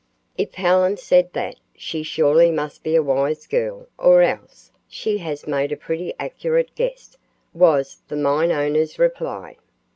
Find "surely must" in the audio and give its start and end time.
2.01-2.81